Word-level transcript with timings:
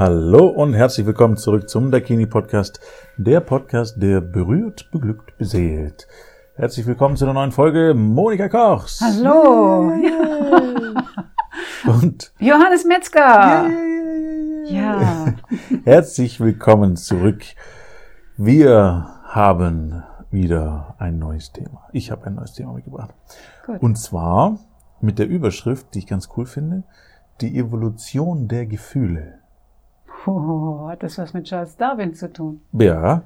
Hallo 0.00 0.46
und 0.46 0.72
herzlich 0.72 1.04
willkommen 1.04 1.36
zurück 1.36 1.68
zum 1.68 1.90
Dakini 1.90 2.24
Podcast, 2.24 2.80
der 3.18 3.40
Podcast, 3.40 4.00
der 4.02 4.22
berührt, 4.22 4.90
beglückt, 4.90 5.36
beseelt. 5.36 6.08
Herzlich 6.54 6.86
willkommen 6.86 7.18
zu 7.18 7.26
einer 7.26 7.34
neuen 7.34 7.52
Folge 7.52 7.92
Monika 7.92 8.48
Kochs. 8.48 9.02
Hallo. 9.02 9.92
Und 11.84 12.32
Johannes 12.38 12.86
Metzger. 12.86 13.68
Ja. 14.64 15.34
herzlich 15.84 16.40
willkommen 16.40 16.96
zurück. 16.96 17.44
Wir 18.38 19.06
haben 19.24 20.02
wieder 20.30 20.94
ein 20.98 21.18
neues 21.18 21.52
Thema. 21.52 21.90
Ich 21.92 22.10
habe 22.10 22.24
ein 22.24 22.36
neues 22.36 22.54
Thema 22.54 22.72
mitgebracht. 22.72 23.14
Gut. 23.66 23.82
Und 23.82 23.96
zwar 23.96 24.60
mit 25.02 25.18
der 25.18 25.28
Überschrift, 25.28 25.92
die 25.92 25.98
ich 25.98 26.06
ganz 26.06 26.30
cool 26.38 26.46
finde, 26.46 26.84
die 27.42 27.58
Evolution 27.58 28.48
der 28.48 28.64
Gefühle. 28.64 29.39
Oh, 30.26 30.88
hat 30.88 31.02
das 31.02 31.18
was 31.18 31.32
mit 31.34 31.44
Charles 31.46 31.76
Darwin 31.76 32.14
zu 32.14 32.32
tun? 32.32 32.60
Ja, 32.72 33.22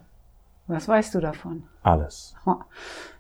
Was 0.67 0.87
weißt 0.89 1.15
du 1.15 1.21
davon? 1.21 1.65
alles. 1.83 2.35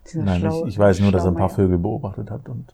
Dieser 0.06 0.22
Nein, 0.22 0.36
ich, 0.36 0.40
schlaue- 0.42 0.68
ich 0.68 0.78
weiß 0.78 1.00
nur, 1.00 1.12
dass 1.12 1.24
er 1.24 1.30
ein 1.32 1.36
paar. 1.36 1.48
Vögel 1.50 1.78
beobachtet 1.78 2.30
hat 2.30 2.48
und 2.48 2.72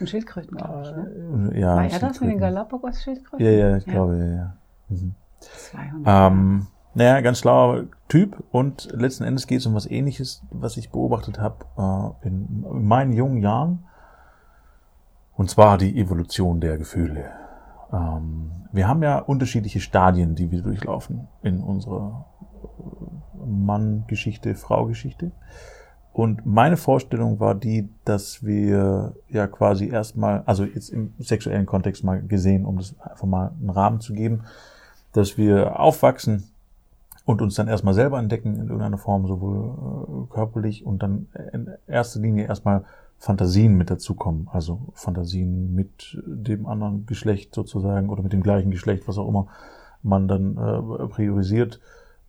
Und 0.00 0.08
Schildkröten, 0.10 0.56
glaube 0.56 0.82
ich. 0.82 0.90
Ne? 0.96 1.50
äh, 1.54 1.60
ja. 1.60 1.76
War 1.76 1.84
er 1.84 1.88
das 1.88 1.92
mit 1.92 2.02
den 2.02 2.12
Schildkröten. 2.14 2.38
Galapagos-Schildkröten? 2.40 3.44
Ja, 3.46 3.52
ja, 3.52 3.76
ich 3.76 3.84
glaube, 3.86 4.16
ja, 4.18 4.26
ja. 4.26 4.56
Mhm. 4.88 5.14
200. 5.40 6.32
Ähm, 6.32 6.66
naja, 6.94 7.20
ganz 7.20 7.38
schlauer 7.40 7.84
Typ 8.08 8.42
und 8.52 8.88
letzten 8.92 9.24
Endes 9.24 9.46
geht 9.46 9.58
es 9.60 9.66
um 9.66 9.74
was 9.74 9.86
ähnliches, 9.90 10.42
was 10.50 10.76
ich 10.76 10.90
beobachtet 10.90 11.38
habe 11.40 12.14
äh, 12.22 12.26
in 12.28 12.64
meinen 12.86 13.12
jungen 13.12 13.42
Jahren. 13.42 13.84
Und 15.34 15.50
zwar 15.50 15.76
die 15.76 15.98
Evolution 16.00 16.60
der 16.60 16.78
Gefühle. 16.78 17.30
Ähm, 17.92 18.50
wir 18.72 18.88
haben 18.88 19.02
ja 19.02 19.18
unterschiedliche 19.18 19.80
Stadien, 19.80 20.34
die 20.34 20.50
wir 20.50 20.62
durchlaufen 20.62 21.28
in 21.42 21.60
unserer 21.60 22.26
äh, 22.34 23.46
Mann-Geschichte, 23.46 24.54
Frau-Geschichte. 24.54 25.32
Und 26.12 26.46
meine 26.46 26.78
Vorstellung 26.78 27.40
war 27.40 27.54
die, 27.54 27.90
dass 28.06 28.42
wir 28.42 29.14
ja 29.28 29.46
quasi 29.46 29.88
erstmal, 29.88 30.42
also 30.46 30.64
jetzt 30.64 30.88
im 30.88 31.12
sexuellen 31.18 31.66
Kontext 31.66 32.04
mal 32.04 32.22
gesehen, 32.22 32.64
um 32.64 32.78
das 32.78 32.98
einfach 33.00 33.26
mal 33.26 33.52
einen 33.60 33.68
Rahmen 33.68 34.00
zu 34.00 34.14
geben, 34.14 34.44
dass 35.12 35.36
wir 35.36 35.78
aufwachsen 35.78 36.44
und 37.26 37.42
uns 37.42 37.56
dann 37.56 37.68
erstmal 37.68 37.92
selber 37.92 38.18
entdecken 38.18 38.54
in 38.54 38.68
irgendeiner 38.68 38.96
Form, 38.96 39.26
sowohl 39.26 40.26
äh, 40.30 40.32
körperlich 40.32 40.86
und 40.86 41.02
dann 41.02 41.26
in 41.52 41.68
erster 41.86 42.20
Linie 42.20 42.46
erstmal 42.46 42.84
Fantasien 43.18 43.76
mit 43.76 43.90
dazukommen. 43.90 44.48
Also 44.52 44.80
Fantasien 44.94 45.74
mit 45.74 46.22
dem 46.26 46.66
anderen 46.66 47.06
Geschlecht 47.06 47.54
sozusagen 47.54 48.08
oder 48.08 48.22
mit 48.22 48.32
dem 48.32 48.42
gleichen 48.42 48.70
Geschlecht, 48.70 49.08
was 49.08 49.18
auch 49.18 49.28
immer 49.28 49.48
man 50.02 50.28
dann 50.28 50.56
äh, 50.56 51.06
priorisiert 51.08 51.80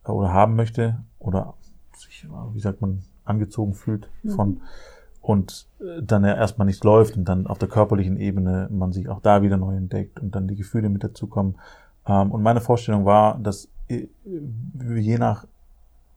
äh, 0.04 0.10
oder 0.10 0.32
haben 0.32 0.56
möchte 0.56 0.98
oder 1.18 1.54
sich, 1.96 2.24
äh, 2.24 2.54
wie 2.54 2.60
sagt 2.60 2.80
man, 2.80 3.02
angezogen 3.24 3.74
fühlt 3.74 4.10
von 4.26 4.62
und 5.20 5.66
äh, 5.80 6.02
dann 6.02 6.24
ja 6.24 6.34
erstmal 6.34 6.66
nichts 6.66 6.82
läuft 6.82 7.16
und 7.16 7.26
dann 7.26 7.46
auf 7.46 7.58
der 7.58 7.68
körperlichen 7.68 8.16
Ebene 8.16 8.68
man 8.70 8.92
sich 8.92 9.08
auch 9.08 9.20
da 9.20 9.42
wieder 9.42 9.58
neu 9.58 9.76
entdeckt 9.76 10.20
und 10.20 10.34
dann 10.34 10.48
die 10.48 10.56
Gefühle 10.56 10.88
mit 10.88 11.04
dazukommen. 11.04 11.56
Ähm, 12.06 12.32
und 12.32 12.42
meine 12.42 12.60
Vorstellung 12.60 13.04
war, 13.04 13.38
dass 13.38 13.68
je 13.88 15.18
nach 15.18 15.46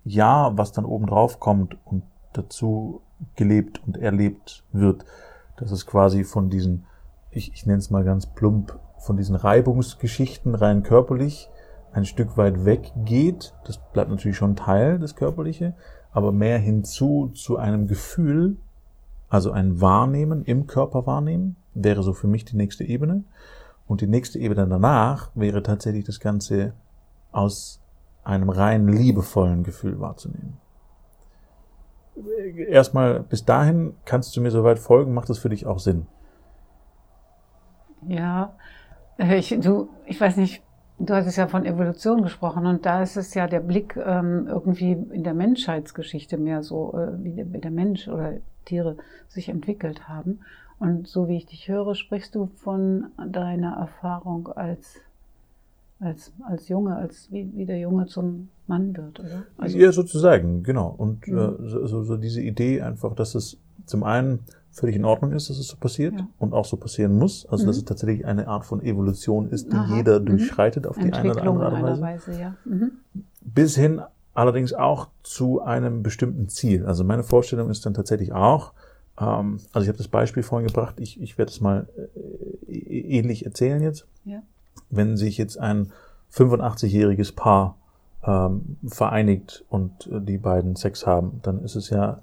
Jahr, 0.04 0.58
was 0.58 0.72
dann 0.72 0.86
oben 0.86 1.08
drauf 1.08 1.40
kommt 1.40 1.78
und 1.86 2.04
dazu 2.34 3.02
gelebt 3.36 3.82
und 3.86 3.98
erlebt 3.98 4.64
wird, 4.72 5.06
dass 5.58 5.72
es 5.72 5.86
quasi 5.86 6.24
von 6.24 6.50
diesen, 6.50 6.86
ich, 7.30 7.54
ich 7.54 7.66
nenne 7.66 7.80
es 7.80 7.90
mal 7.90 8.04
ganz 8.04 8.26
plump, 8.28 8.80
von 9.00 9.18
diesen 9.18 9.36
Reibungsgeschichten 9.36 10.56
rein 10.56 10.84
körperlich 10.84 11.50
ein 11.92 12.06
Stück 12.06 12.38
weit 12.38 12.66
weggeht. 12.66 13.54
Das 13.66 13.78
bleibt 13.78 14.10
natürlich 14.10 14.38
schon 14.38 14.56
Teil 14.56 15.00
des 15.00 15.16
Körperliche, 15.16 15.74
aber 16.12 16.32
mehr 16.32 16.58
hinzu 16.58 17.32
zu 17.34 17.58
einem 17.58 17.88
Gefühl, 17.88 18.58
also 19.30 19.52
ein 19.52 19.82
Wahrnehmen 19.82 20.44
im 20.44 20.68
Körper 20.68 21.06
wahrnehmen, 21.06 21.56
wäre 21.74 22.04
so 22.04 22.14
für 22.14 22.28
mich 22.28 22.46
die 22.46 22.58
nächste 22.58 22.84
Ebene. 22.84 23.24
Und 23.88 24.02
die 24.02 24.08
nächste 24.08 24.40
Ebene 24.40 24.68
danach 24.68 25.32
wäre 25.36 25.64
tatsächlich 25.64 26.06
das 26.06 26.20
Ganze 26.20 26.74
aus 27.32 27.82
einem 28.24 28.50
rein 28.50 28.88
liebevollen 28.88 29.64
Gefühl 29.64 30.00
wahrzunehmen. 30.00 30.58
Erstmal 32.68 33.22
bis 33.22 33.46
dahin 33.46 33.96
kannst 34.06 34.36
du 34.36 34.42
mir 34.42 34.52
soweit 34.52 34.80
folgen, 34.80 35.14
macht 35.14 35.30
das 35.30 35.40
für 35.40 35.50
dich 35.50 35.66
auch 35.66 35.80
Sinn? 35.80 36.08
Ja, 38.08 38.56
äh, 39.18 39.38
ich, 39.38 39.58
du, 39.60 39.90
ich 40.06 40.20
weiß 40.20 40.38
nicht, 40.38 40.64
du 41.00 41.14
hattest 41.14 41.38
ja 41.38 41.48
von 41.48 41.66
Evolution 41.66 42.24
gesprochen 42.24 42.66
und 42.66 42.86
da 42.86 43.02
ist 43.02 43.18
es 43.18 43.34
ja 43.34 43.48
der 43.48 43.60
Blick 43.60 43.96
ähm, 43.98 44.48
irgendwie 44.48 44.92
in 44.92 45.24
der 45.24 45.34
Menschheitsgeschichte 45.34 46.38
mehr 46.38 46.64
so, 46.64 46.94
äh, 46.94 47.24
wie 47.24 47.34
der, 47.34 47.54
wie 47.54 47.60
der 47.60 47.72
Mensch 47.72 48.08
oder 48.08 48.34
Tiere 48.66 48.98
sich 49.28 49.50
entwickelt 49.50 50.08
haben. 50.08 50.42
Und 50.80 51.08
so 51.08 51.28
wie 51.28 51.38
ich 51.38 51.46
dich 51.46 51.68
höre, 51.68 51.94
sprichst 51.94 52.34
du 52.34 52.48
von 52.48 53.12
deiner 53.28 53.78
Erfahrung 53.78 54.48
als, 54.48 54.98
als, 56.02 56.34
als 56.50 56.68
Junge, 56.68 56.96
als 56.96 57.32
wie, 57.32 57.50
wie 57.56 57.66
der 57.66 57.80
Junge 57.80 58.08
zum 58.08 58.50
Mann 58.68 58.96
wird, 58.98 59.20
oder? 59.20 59.44
Also, 59.58 59.78
ja, 59.78 59.92
sozusagen, 59.92 60.64
genau. 60.64 60.94
Und 60.98 61.28
Mhm. 61.28 61.38
äh, 61.38 61.70
so, 61.70 61.86
so, 61.88 62.04
so 62.04 62.18
diese 62.18 62.42
Idee 62.42 62.82
einfach, 62.82 63.16
dass 63.16 63.36
es 63.36 63.58
zum 63.86 64.04
einen 64.04 64.40
völlig 64.72 64.96
in 64.96 65.06
Ordnung 65.06 65.32
ist, 65.34 65.50
dass 65.50 65.58
es 65.60 65.68
so 65.68 65.78
passiert 65.78 66.14
Ja. 66.20 66.28
und 66.40 66.54
auch 66.54 66.66
so 66.66 66.78
passieren 66.78 67.18
muss. 67.18 67.46
Also 67.46 67.66
dass 67.66 67.76
Mhm. 67.76 67.80
es 67.82 67.86
tatsächlich 67.86 68.26
eine 68.26 68.48
Art 68.48 68.66
von 68.66 68.82
Evolution 68.82 69.50
ist, 69.50 69.72
die 69.72 69.76
Aha, 69.78 69.98
jeder 69.98 70.20
mhm. 70.20 70.26
durchschreitet 70.28 70.88
auf 70.88 70.98
die 70.98 71.12
eine 71.14 71.32
oder 71.32 71.42
andere 71.44 71.56
in 71.56 71.62
Art 71.62 71.74
und 71.98 72.02
Weise. 72.02 72.02
Weise, 72.32 72.42
ja. 72.42 72.56
Mhm. 72.66 72.92
bis 73.42 73.76
hin 73.76 74.02
allerdings 74.34 74.74
auch 74.74 75.10
zu 75.24 75.62
einem 75.62 76.04
bestimmten 76.04 76.48
Ziel. 76.48 76.86
Also 76.86 77.04
meine 77.04 77.24
Vorstellung 77.24 77.70
ist 77.70 77.86
dann 77.86 77.94
tatsächlich 77.94 78.32
auch, 78.32 78.72
ähm, 79.20 79.58
also 79.74 79.84
ich 79.84 79.88
habe 79.90 79.98
das 79.98 80.08
Beispiel 80.08 80.42
vorhin 80.42 80.68
gebracht, 80.68 81.00
ich, 81.02 81.20
ich 81.22 81.38
werde 81.38 81.52
es 81.52 81.60
mal 81.60 81.88
äh, 82.68 82.72
ähnlich 83.20 83.46
erzählen 83.46 83.82
jetzt. 83.82 84.08
Ja. 84.24 84.42
Wenn 84.92 85.18
sich 85.18 85.38
jetzt 85.38 85.58
ein 85.58 85.92
85-jähriges 86.34 87.36
Paar 87.36 87.78
ähm, 88.26 88.78
vereinigt 88.86 89.66
und 89.70 90.08
äh, 90.08 90.22
die 90.22 90.38
beiden 90.38 90.76
Sex 90.76 91.08
haben, 91.08 91.40
dann 91.44 91.64
ist 91.64 91.76
es 91.76 91.90
ja 91.90 92.22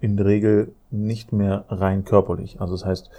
in 0.00 0.16
der 0.16 0.26
Regel 0.26 0.72
nicht 0.90 1.32
mehr 1.32 1.64
rein 1.68 2.04
körperlich. 2.04 2.60
Also 2.60 2.74
das 2.74 2.84
heißt, 2.84 3.10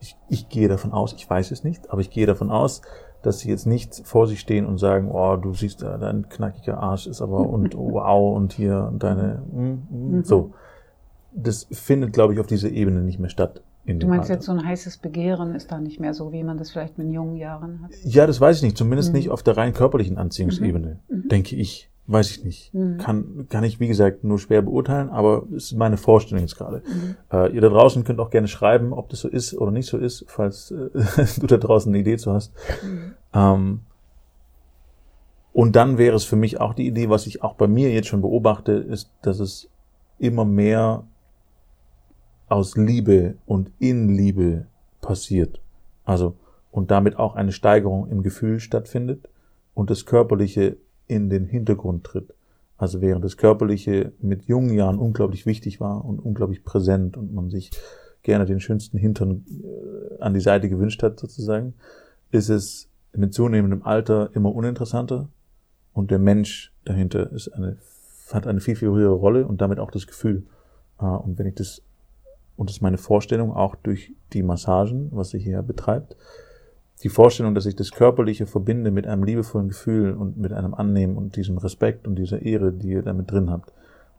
ich, 0.00 0.16
ich 0.28 0.48
gehe 0.48 0.68
davon 0.68 0.92
aus, 0.92 1.12
ich 1.12 1.28
weiß 1.28 1.50
es 1.50 1.64
nicht, 1.64 1.90
aber 1.90 2.00
ich 2.00 2.10
gehe 2.10 2.26
davon 2.26 2.50
aus, 2.50 2.82
dass 3.22 3.38
sie 3.38 3.48
jetzt 3.48 3.66
nicht 3.66 4.02
vor 4.04 4.26
sich 4.26 4.40
stehen 4.40 4.66
und 4.66 4.78
sagen, 4.78 5.10
oh, 5.10 5.36
du 5.36 5.54
siehst, 5.54 5.82
äh, 5.82 5.98
dein 5.98 6.28
knackiger 6.28 6.78
Arsch 6.78 7.06
ist 7.06 7.22
aber 7.22 7.48
und 7.48 7.76
oh, 7.76 7.92
wow 7.92 8.36
und 8.36 8.52
hier 8.52 8.92
deine, 8.98 9.42
mm, 9.52 10.18
mm, 10.18 10.24
so. 10.24 10.52
Das 11.34 11.66
findet, 11.70 12.12
glaube 12.12 12.34
ich, 12.34 12.40
auf 12.40 12.46
dieser 12.46 12.68
Ebene 12.68 13.00
nicht 13.00 13.18
mehr 13.18 13.30
statt. 13.30 13.62
Du 13.84 14.06
meinst 14.06 14.22
Alter. 14.30 14.34
jetzt 14.34 14.46
so 14.46 14.52
ein 14.52 14.64
heißes 14.64 14.98
Begehren 14.98 15.54
ist 15.54 15.72
da 15.72 15.80
nicht 15.80 15.98
mehr 15.98 16.14
so, 16.14 16.30
wie 16.32 16.44
man 16.44 16.56
das 16.56 16.70
vielleicht 16.70 16.98
in 16.98 17.12
jungen 17.12 17.36
Jahren 17.36 17.82
hat? 17.82 17.90
Ja, 18.04 18.26
das 18.28 18.40
weiß 18.40 18.58
ich 18.58 18.62
nicht. 18.62 18.76
Zumindest 18.76 19.10
Mhm. 19.10 19.16
nicht 19.18 19.30
auf 19.30 19.42
der 19.42 19.56
rein 19.56 19.72
körperlichen 19.72 20.18
Anziehungsebene, 20.18 21.00
Mhm. 21.08 21.28
denke 21.28 21.56
ich. 21.56 21.88
Weiß 22.08 22.30
ich 22.32 22.44
nicht. 22.44 22.74
Mhm. 22.74 22.98
Kann, 22.98 23.46
kann 23.48 23.62
ich, 23.62 23.78
wie 23.78 23.86
gesagt, 23.86 24.24
nur 24.24 24.38
schwer 24.40 24.60
beurteilen, 24.62 25.08
aber 25.08 25.44
es 25.56 25.66
ist 25.66 25.74
meine 25.78 25.96
Vorstellung 25.96 26.42
jetzt 26.42 26.56
gerade. 26.56 26.78
Mhm. 26.84 27.16
Äh, 27.32 27.52
ihr 27.54 27.60
da 27.60 27.68
draußen 27.68 28.02
könnt 28.02 28.18
auch 28.18 28.30
gerne 28.30 28.48
schreiben, 28.48 28.92
ob 28.92 29.08
das 29.08 29.20
so 29.20 29.28
ist 29.28 29.54
oder 29.56 29.70
nicht 29.70 29.86
so 29.86 29.98
ist, 29.98 30.24
falls 30.26 30.72
äh, 30.72 30.90
du 31.40 31.46
da 31.46 31.58
draußen 31.58 31.90
eine 31.92 32.00
Idee 32.00 32.16
zu 32.16 32.32
hast. 32.32 32.52
Mhm. 32.84 33.14
Ähm, 33.32 33.80
und 35.52 35.76
dann 35.76 35.96
wäre 35.98 36.16
es 36.16 36.24
für 36.24 36.36
mich 36.36 36.60
auch 36.60 36.74
die 36.74 36.86
Idee, 36.88 37.08
was 37.08 37.26
ich 37.28 37.42
auch 37.42 37.54
bei 37.54 37.68
mir 37.68 37.92
jetzt 37.92 38.08
schon 38.08 38.20
beobachte, 38.22 38.72
ist, 38.72 39.10
dass 39.22 39.38
es 39.38 39.68
immer 40.18 40.44
mehr 40.44 41.04
aus 42.52 42.76
Liebe 42.76 43.36
und 43.46 43.72
in 43.78 44.10
Liebe 44.10 44.66
passiert. 45.00 45.60
Also, 46.04 46.36
und 46.70 46.90
damit 46.90 47.16
auch 47.16 47.34
eine 47.34 47.52
Steigerung 47.52 48.08
im 48.08 48.22
Gefühl 48.22 48.60
stattfindet 48.60 49.28
und 49.74 49.90
das 49.90 50.04
Körperliche 50.06 50.76
in 51.06 51.30
den 51.30 51.46
Hintergrund 51.46 52.04
tritt. 52.04 52.34
Also 52.76 53.00
während 53.00 53.24
das 53.24 53.36
Körperliche 53.36 54.12
mit 54.20 54.44
jungen 54.44 54.74
Jahren 54.74 54.98
unglaublich 54.98 55.46
wichtig 55.46 55.80
war 55.80 56.04
und 56.04 56.18
unglaublich 56.18 56.64
präsent 56.64 57.16
und 57.16 57.32
man 57.32 57.48
sich 57.48 57.70
gerne 58.22 58.44
den 58.44 58.60
schönsten 58.60 58.98
Hintern 58.98 59.44
äh, 59.48 60.20
an 60.20 60.34
die 60.34 60.40
Seite 60.40 60.68
gewünscht 60.68 61.02
hat, 61.02 61.18
sozusagen, 61.18 61.74
ist 62.30 62.48
es 62.48 62.88
mit 63.14 63.34
zunehmendem 63.34 63.82
Alter 63.82 64.30
immer 64.34 64.54
uninteressanter 64.54 65.28
und 65.92 66.10
der 66.10 66.18
Mensch 66.18 66.72
dahinter 66.84 67.30
ist 67.32 67.48
eine, 67.48 67.78
hat 68.32 68.46
eine 68.46 68.60
viel, 68.60 68.76
viel 68.76 68.90
höhere 68.90 69.14
Rolle 69.14 69.46
und 69.46 69.60
damit 69.60 69.78
auch 69.78 69.90
das 69.90 70.06
Gefühl. 70.06 70.44
Äh, 71.00 71.04
Und 71.04 71.38
wenn 71.38 71.46
ich 71.46 71.54
das, 71.54 71.82
und 72.56 72.68
das 72.68 72.76
ist 72.76 72.82
meine 72.82 72.98
Vorstellung 72.98 73.52
auch 73.52 73.74
durch 73.76 74.14
die 74.32 74.42
Massagen, 74.42 75.08
was 75.12 75.30
sie 75.30 75.38
hier 75.38 75.62
betreibt, 75.62 76.16
die 77.02 77.08
Vorstellung, 77.08 77.54
dass 77.54 77.66
ich 77.66 77.74
das 77.74 77.90
Körperliche 77.90 78.46
verbinde 78.46 78.90
mit 78.90 79.06
einem 79.06 79.24
liebevollen 79.24 79.68
Gefühl 79.68 80.12
und 80.12 80.36
mit 80.36 80.52
einem 80.52 80.74
Annehmen 80.74 81.16
und 81.16 81.36
diesem 81.36 81.58
Respekt 81.58 82.06
und 82.06 82.16
dieser 82.16 82.42
Ehre, 82.42 82.72
die 82.72 82.90
ihr 82.90 83.02
damit 83.02 83.30
drin 83.30 83.50
habt. 83.50 83.72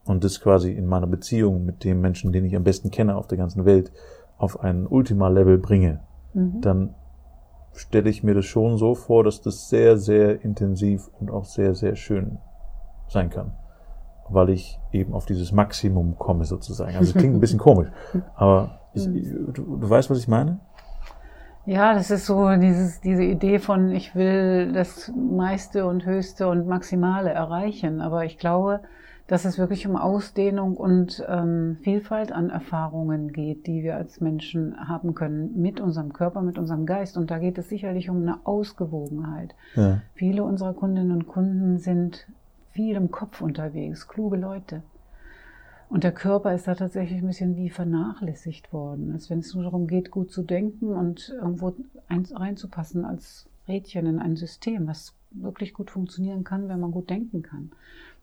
Und 0.03 0.25
das 0.25 0.41
quasi 0.41 0.71
in 0.73 0.85
meiner 0.85 1.07
Beziehung 1.07 1.63
mit 1.65 1.85
dem 1.85 2.01
Menschen, 2.01 2.33
den 2.33 2.43
ich 2.43 2.55
am 2.57 2.65
besten 2.65 2.91
kenne 2.91 3.15
auf 3.15 3.27
der 3.27 3.37
ganzen 3.37 3.63
Welt, 3.63 3.93
auf 4.37 4.59
ein 4.59 4.85
Ultima-Level 4.85 5.59
bringe, 5.59 6.01
Mhm. 6.33 6.61
dann 6.61 6.95
stelle 7.73 8.09
ich 8.09 8.23
mir 8.23 8.33
das 8.33 8.45
schon 8.45 8.77
so 8.77 8.95
vor, 8.95 9.23
dass 9.23 9.41
das 9.41 9.69
sehr, 9.69 9.97
sehr 9.97 10.43
intensiv 10.43 11.09
und 11.19 11.31
auch 11.31 11.45
sehr, 11.45 11.75
sehr 11.75 11.95
schön 11.95 12.37
sein 13.07 13.29
kann. 13.29 13.53
Weil 14.29 14.49
ich 14.49 14.79
eben 14.91 15.13
auf 15.13 15.25
dieses 15.25 15.51
Maximum 15.51 16.17
komme 16.17 16.45
sozusagen. 16.45 16.95
Also 16.95 17.13
klingt 17.13 17.35
ein 17.35 17.39
bisschen 17.39 17.59
komisch, 17.59 17.89
aber 18.35 18.79
ich, 18.93 19.05
du, 19.05 19.77
du 19.77 19.89
weißt, 19.89 20.09
was 20.09 20.19
ich 20.19 20.27
meine? 20.27 20.59
Ja, 21.65 21.93
das 21.93 22.11
ist 22.11 22.25
so 22.25 22.49
dieses, 22.55 22.99
diese 22.99 23.23
Idee 23.23 23.59
von, 23.59 23.91
ich 23.91 24.15
will 24.15 24.73
das 24.73 25.11
meiste 25.15 25.85
und 25.85 26.05
höchste 26.05 26.47
und 26.49 26.67
maximale 26.67 27.29
erreichen. 27.29 28.01
Aber 28.01 28.25
ich 28.25 28.37
glaube, 28.37 28.81
dass 29.27 29.45
es 29.45 29.57
wirklich 29.57 29.87
um 29.87 29.95
Ausdehnung 29.95 30.75
und 30.75 31.23
ähm, 31.29 31.77
Vielfalt 31.81 32.33
an 32.33 32.49
Erfahrungen 32.49 33.31
geht, 33.31 33.65
die 33.67 33.81
wir 33.81 33.95
als 33.95 34.19
Menschen 34.19 34.75
haben 34.77 35.15
können 35.15 35.61
mit 35.61 35.79
unserem 35.79 36.11
Körper, 36.11 36.41
mit 36.41 36.57
unserem 36.57 36.85
Geist. 36.85 37.15
Und 37.15 37.31
da 37.31 37.39
geht 37.39 37.57
es 37.57 37.69
sicherlich 37.69 38.09
um 38.09 38.21
eine 38.21 38.45
Ausgewogenheit. 38.45 39.55
Ja. 39.75 40.01
Viele 40.15 40.43
unserer 40.43 40.73
Kundinnen 40.73 41.13
und 41.13 41.27
Kunden 41.27 41.77
sind 41.77 42.27
viel 42.73 42.95
im 42.95 43.11
Kopf 43.11 43.41
unterwegs, 43.41 44.07
kluge 44.07 44.37
Leute. 44.37 44.83
Und 45.89 46.03
der 46.03 46.11
Körper 46.11 46.53
ist 46.55 46.67
da 46.67 46.73
tatsächlich 46.73 47.21
ein 47.21 47.27
bisschen 47.27 47.55
wie 47.55 47.69
vernachlässigt 47.69 48.73
worden, 48.73 49.11
als 49.11 49.29
wenn 49.29 49.39
es 49.39 49.53
nur 49.53 49.63
darum 49.63 49.87
geht, 49.87 50.09
gut 50.09 50.31
zu 50.31 50.41
denken 50.41 50.87
und 50.87 51.29
irgendwo 51.29 51.73
reinzupassen 52.09 53.05
als 53.05 53.47
Rädchen 53.67 54.07
in 54.07 54.19
ein 54.19 54.35
System, 54.35 54.87
was 54.87 55.13
wirklich 55.31 55.73
gut 55.73 55.91
funktionieren 55.91 56.43
kann, 56.43 56.67
wenn 56.67 56.79
man 56.79 56.91
gut 56.91 57.09
denken 57.09 57.43
kann. 57.43 57.71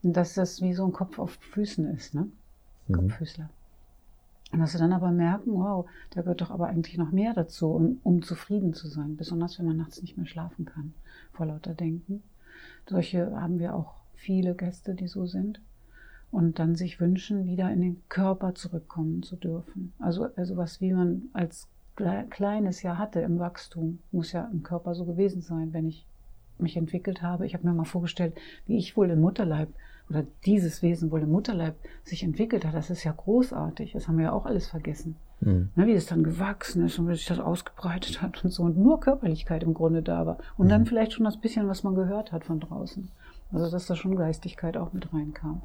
Und 0.03 0.17
dass 0.17 0.33
das 0.33 0.61
wie 0.61 0.73
so 0.73 0.85
ein 0.85 0.91
Kopf 0.91 1.17
auf 1.17 1.31
Füßen 1.31 1.85
ist, 1.95 2.13
ne? 2.13 2.27
Mhm. 2.87 2.93
Kopffüßler. 2.93 3.49
Und 4.51 4.59
dass 4.59 4.73
sie 4.73 4.77
dann 4.77 4.91
aber 4.91 5.11
merken, 5.11 5.53
wow, 5.53 5.85
da 6.09 6.21
gehört 6.21 6.41
doch 6.41 6.51
aber 6.51 6.67
eigentlich 6.67 6.97
noch 6.97 7.11
mehr 7.11 7.33
dazu, 7.33 7.71
um, 7.71 7.99
um 8.03 8.21
zufrieden 8.21 8.73
zu 8.73 8.89
sein, 8.89 9.15
besonders 9.15 9.57
wenn 9.57 9.65
man 9.65 9.77
nachts 9.77 10.01
nicht 10.01 10.17
mehr 10.17 10.25
schlafen 10.25 10.65
kann 10.65 10.93
vor 11.31 11.45
lauter 11.45 11.73
Denken. 11.73 12.21
Solche 12.85 13.31
haben 13.39 13.59
wir 13.59 13.75
auch 13.75 14.00
viele 14.21 14.55
Gäste, 14.55 14.93
die 14.93 15.07
so 15.07 15.25
sind 15.25 15.61
und 16.31 16.59
dann 16.59 16.75
sich 16.75 16.99
wünschen, 16.99 17.45
wieder 17.45 17.71
in 17.71 17.81
den 17.81 18.01
Körper 18.07 18.53
zurückkommen 18.55 19.23
zu 19.23 19.35
dürfen. 19.35 19.93
Also, 19.99 20.29
also 20.35 20.57
was 20.57 20.79
wie 20.79 20.93
man 20.93 21.23
als 21.33 21.67
Kleines 22.29 22.81
ja 22.83 22.97
hatte 22.97 23.19
im 23.19 23.37
Wachstum, 23.39 23.99
muss 24.11 24.31
ja 24.31 24.49
im 24.51 24.63
Körper 24.63 24.95
so 24.95 25.05
gewesen 25.05 25.41
sein, 25.41 25.73
wenn 25.73 25.87
ich 25.87 26.05
mich 26.57 26.77
entwickelt 26.77 27.21
habe. 27.21 27.45
Ich 27.45 27.53
habe 27.53 27.67
mir 27.67 27.73
mal 27.73 27.83
vorgestellt, 27.83 28.35
wie 28.65 28.77
ich 28.77 28.95
wohl 28.95 29.09
im 29.09 29.21
Mutterleib 29.21 29.69
oder 30.09 30.25
dieses 30.45 30.81
Wesen 30.81 31.11
wohl 31.11 31.21
im 31.21 31.31
Mutterleib 31.31 31.75
sich 32.03 32.23
entwickelt 32.23 32.65
hat. 32.65 32.75
Das 32.75 32.89
ist 32.89 33.03
ja 33.03 33.11
großartig. 33.11 33.93
Das 33.93 34.07
haben 34.07 34.17
wir 34.17 34.25
ja 34.25 34.31
auch 34.31 34.45
alles 34.45 34.67
vergessen. 34.67 35.15
Mhm. 35.41 35.69
Ne, 35.75 35.87
wie 35.87 35.93
es 35.93 36.05
dann 36.05 36.23
gewachsen 36.23 36.85
ist 36.85 36.99
und 36.99 37.07
wie 37.07 37.15
sich 37.15 37.25
das 37.25 37.39
ausgebreitet 37.39 38.21
hat 38.21 38.43
und 38.43 38.51
so. 38.51 38.63
Und 38.63 38.77
nur 38.77 38.99
Körperlichkeit 38.99 39.63
im 39.63 39.73
Grunde 39.73 40.01
da 40.01 40.25
war. 40.25 40.37
Und 40.57 40.67
mhm. 40.67 40.69
dann 40.69 40.85
vielleicht 40.85 41.13
schon 41.13 41.25
das 41.25 41.37
bisschen, 41.37 41.67
was 41.67 41.83
man 41.83 41.95
gehört 41.95 42.31
hat 42.31 42.45
von 42.45 42.59
draußen. 42.59 43.09
Also 43.51 43.69
dass 43.69 43.87
da 43.87 43.95
schon 43.95 44.15
Geistigkeit 44.15 44.77
auch 44.77 44.93
mit 44.93 45.13
reinkam. 45.13 45.61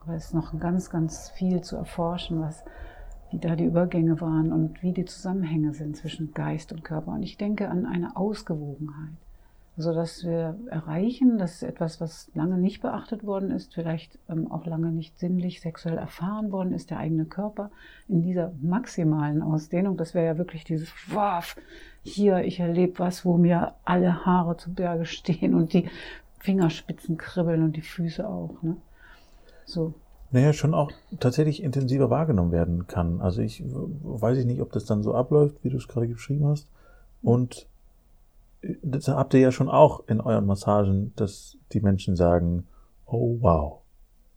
Aber 0.00 0.14
es 0.14 0.26
ist 0.26 0.34
noch 0.34 0.58
ganz, 0.58 0.90
ganz 0.90 1.30
viel 1.30 1.60
zu 1.60 1.76
erforschen, 1.76 2.40
was, 2.40 2.64
wie 3.30 3.38
da 3.38 3.56
die 3.56 3.64
Übergänge 3.64 4.20
waren 4.20 4.52
und 4.52 4.82
wie 4.82 4.92
die 4.92 5.04
Zusammenhänge 5.04 5.74
sind 5.74 5.96
zwischen 5.96 6.32
Geist 6.34 6.72
und 6.72 6.84
Körper. 6.84 7.12
Und 7.12 7.22
ich 7.22 7.36
denke 7.36 7.68
an 7.68 7.86
eine 7.86 8.16
Ausgewogenheit. 8.16 9.14
Also, 9.78 9.94
dass 9.94 10.22
wir 10.22 10.58
erreichen, 10.70 11.38
dass 11.38 11.62
etwas, 11.62 11.98
was 11.98 12.30
lange 12.34 12.58
nicht 12.58 12.82
beachtet 12.82 13.24
worden 13.24 13.50
ist, 13.50 13.72
vielleicht 13.72 14.18
ähm, 14.28 14.52
auch 14.52 14.66
lange 14.66 14.92
nicht 14.92 15.18
sinnlich 15.18 15.62
sexuell 15.62 15.96
erfahren 15.96 16.52
worden 16.52 16.74
ist, 16.74 16.90
der 16.90 16.98
eigene 16.98 17.24
Körper, 17.24 17.70
in 18.06 18.20
dieser 18.20 18.52
maximalen 18.60 19.40
Ausdehnung, 19.40 19.96
das 19.96 20.12
wäre 20.12 20.26
ja 20.26 20.36
wirklich 20.38 20.64
dieses, 20.64 20.92
wow, 21.08 21.56
hier, 22.02 22.44
ich 22.44 22.60
erlebe 22.60 22.98
was, 22.98 23.24
wo 23.24 23.38
mir 23.38 23.72
alle 23.84 24.26
Haare 24.26 24.58
zu 24.58 24.74
Berge 24.74 25.06
stehen 25.06 25.54
und 25.54 25.72
die 25.72 25.88
Fingerspitzen 26.42 27.16
kribbeln 27.16 27.62
und 27.62 27.76
die 27.76 27.82
Füße 27.82 28.28
auch. 28.28 28.62
Ne? 28.62 28.76
So. 29.64 29.94
Naja, 30.32 30.52
schon 30.52 30.74
auch 30.74 30.90
tatsächlich 31.20 31.62
intensiver 31.62 32.10
wahrgenommen 32.10 32.50
werden 32.50 32.86
kann. 32.88 33.20
Also 33.20 33.42
ich 33.42 33.62
weiß 33.64 34.38
ich 34.38 34.46
nicht, 34.46 34.60
ob 34.60 34.72
das 34.72 34.84
dann 34.84 35.02
so 35.02 35.14
abläuft, 35.14 35.62
wie 35.62 35.70
du 35.70 35.76
es 35.76 35.86
gerade 35.86 36.08
geschrieben 36.08 36.46
hast. 36.46 36.68
Und 37.22 37.68
das 38.82 39.06
habt 39.08 39.34
ihr 39.34 39.40
ja 39.40 39.52
schon 39.52 39.68
auch 39.68 40.08
in 40.08 40.20
euren 40.20 40.46
Massagen, 40.46 41.12
dass 41.14 41.58
die 41.72 41.80
Menschen 41.80 42.16
sagen, 42.16 42.66
oh 43.06 43.38
wow. 43.40 43.82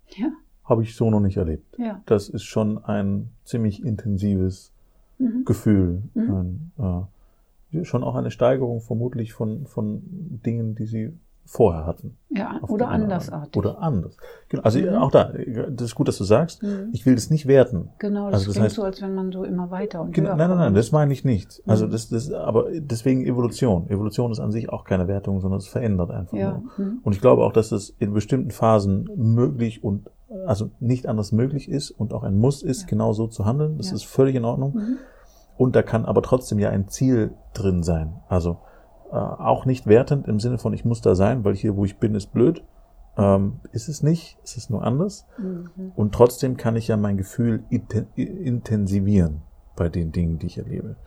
Ja. 0.10 0.32
Habe 0.64 0.84
ich 0.84 0.96
so 0.96 1.10
noch 1.10 1.22
nicht 1.22 1.38
erlebt. 1.38 1.76
Ja. 1.80 2.02
Das 2.06 2.30
ist 2.30 2.44
schon 2.44 2.84
ein 2.84 3.32
ziemlich 3.46 3.84
intensives 3.84 4.72
mhm. 5.18 5.44
Gefühl. 5.46 6.04
Mhm. 6.14 6.72
Ein, 6.78 7.08
äh, 7.74 7.86
schon 7.86 8.04
auch 8.04 8.16
eine 8.16 8.32
Steigerung 8.32 8.82
vermutlich 8.82 9.34
von, 9.34 9.66
von 9.66 10.02
Dingen, 10.46 10.76
die 10.76 10.86
sie 10.86 11.14
vorher 11.46 11.86
hatten. 11.86 12.18
Ja, 12.30 12.60
oder 12.68 12.90
andersartig. 12.90 13.56
Oder 13.56 13.82
anders. 13.82 14.18
Genau. 14.50 14.64
Also 14.64 14.80
mhm. 14.80 14.96
auch 14.96 15.12
da, 15.12 15.32
das 15.70 15.88
ist 15.88 15.96
gut, 15.96 16.08
dass 16.08 16.18
du 16.18 16.24
sagst, 16.24 16.64
mhm. 16.64 16.90
ich 16.92 17.06
will 17.06 17.16
das 17.16 17.30
nicht 17.30 17.48
werten. 17.48 17.90
Genau, 18.00 18.26
das, 18.26 18.42
also 18.42 18.46
das 18.48 18.54
klingt 18.54 18.66
heißt, 18.66 18.76
so, 18.76 18.84
als 18.84 19.02
wenn 19.02 19.16
man 19.16 19.32
so 19.32 19.44
immer 19.44 19.72
weiter 19.72 20.02
und 20.02 20.14
genau, 20.14 20.36
Nein, 20.36 20.50
nein, 20.50 20.58
nein, 20.58 20.74
das 20.74 20.92
meine 20.92 21.14
ich 21.14 21.24
nicht. 21.24 21.62
Mhm. 21.66 21.72
Also 21.72 21.88
das, 21.88 22.10
das, 22.10 22.32
aber 22.32 22.66
deswegen 22.74 23.26
Evolution. 23.26 23.90
Evolution 23.90 24.32
ist 24.32 24.40
an 24.40 24.52
sich 24.52 24.70
auch 24.70 24.84
keine 24.84 25.08
Wertung, 25.08 25.40
sondern 25.40 25.60
es 25.60 25.68
verändert 25.68 26.12
einfach 26.12 26.38
ja. 26.38 26.52
nur. 26.52 26.86
Mhm. 26.86 27.00
Und 27.04 27.14
ich 27.14 27.22
glaube 27.22 27.44
auch, 27.44 27.54
dass 27.54 27.72
es 27.72 27.96
in 28.00 28.14
bestimmten 28.14 28.52
Phasen 28.52 29.10
möglich 29.16 29.84
und 29.84 30.10
also 30.48 30.72
nicht 30.80 31.08
anders 31.08 31.32
möglich 31.32 31.70
ist 31.70 31.92
und 31.92 32.14
auch 32.14 32.24
ein 32.24 32.38
Muss 32.38 32.64
ist, 32.64 32.82
ja. 32.82 32.88
genau 32.88 33.14
so 33.14 33.28
zu 33.28 33.46
handeln. 33.46 33.78
Das 33.78 33.90
ja. 33.90 33.96
ist 33.96 34.06
völlig 34.06 34.36
in 34.36 34.46
Ordnung. 34.46 34.74
Mhm. 34.76 34.98
Und 35.58 35.76
da 35.76 35.84
kann 35.84 36.06
aber 36.06 36.22
trotzdem 36.22 36.60
ja 36.60 36.70
ein 36.70 36.88
Ziel 36.88 37.32
drin 37.54 37.84
sein. 37.84 38.16
Also 38.28 38.58
äh, 39.12 39.16
auch 39.16 39.66
nicht 39.66 39.88
wertend 39.88 40.28
im 40.28 40.40
Sinne 40.40 40.58
von, 40.58 40.74
ich 40.74 40.86
muss 40.86 41.02
da 41.02 41.16
sein, 41.16 41.44
weil 41.44 41.56
hier, 41.56 41.76
wo 41.76 41.86
ich 41.86 41.98
bin, 41.98 42.16
ist 42.16 42.34
blöd. 42.34 42.64
Ähm, 43.18 43.62
ist 43.72 43.88
es 43.88 44.04
nicht, 44.04 44.38
ist 44.44 44.58
es 44.58 44.70
nur 44.70 44.84
anders. 44.84 45.26
Mhm. 45.38 45.94
Und 45.96 46.14
trotzdem 46.14 46.58
kann 46.58 46.76
ich 46.76 46.90
ja 46.90 46.98
mein 46.98 47.16
Gefühl 47.16 47.64
intensivieren 48.16 49.42
bei 49.76 49.88
den 49.88 50.12
Dingen, 50.12 50.38
die 50.38 50.48
ich 50.48 50.58
erlebe. 50.58 50.98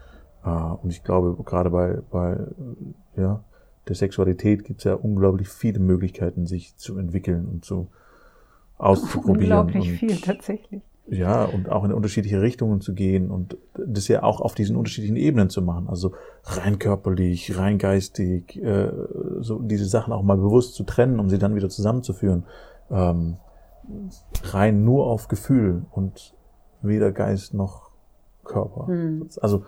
Äh, 0.44 0.48
und 0.48 0.90
ich 0.90 1.04
glaube, 1.04 1.36
gerade 1.44 1.70
bei, 1.70 2.00
bei 2.10 2.38
ja, 3.16 3.44
der 3.88 3.94
Sexualität 3.94 4.64
gibt 4.64 4.80
es 4.80 4.84
ja 4.84 4.94
unglaublich 4.94 5.48
viele 5.48 5.80
Möglichkeiten, 5.80 6.46
sich 6.46 6.76
zu 6.76 6.98
entwickeln 6.98 7.46
und 7.46 7.64
zu 7.64 7.88
auszuprobieren. 8.78 9.58
Unglaublich 9.58 9.92
viel 9.92 10.20
tatsächlich. 10.20 10.82
Ja, 11.10 11.44
und 11.44 11.70
auch 11.70 11.84
in 11.84 11.92
unterschiedliche 11.92 12.42
Richtungen 12.42 12.82
zu 12.82 12.92
gehen 12.92 13.30
und 13.30 13.56
das 13.74 14.08
ja 14.08 14.22
auch 14.22 14.42
auf 14.42 14.54
diesen 14.54 14.76
unterschiedlichen 14.76 15.16
Ebenen 15.16 15.48
zu 15.48 15.62
machen. 15.62 15.88
Also 15.88 16.12
rein 16.44 16.78
körperlich, 16.78 17.56
rein 17.56 17.78
geistig, 17.78 18.62
äh, 18.62 18.90
so 19.40 19.58
diese 19.58 19.86
Sachen 19.86 20.12
auch 20.12 20.22
mal 20.22 20.36
bewusst 20.36 20.74
zu 20.74 20.84
trennen, 20.84 21.18
um 21.18 21.30
sie 21.30 21.38
dann 21.38 21.54
wieder 21.54 21.70
zusammenzuführen. 21.70 22.44
Ähm, 22.90 23.36
rein 24.44 24.84
nur 24.84 25.06
auf 25.06 25.28
Gefühl 25.28 25.86
und 25.92 26.34
weder 26.82 27.10
Geist 27.10 27.54
noch 27.54 27.90
Körper. 28.44 28.88
Hm. 28.88 29.28
Also 29.40 29.64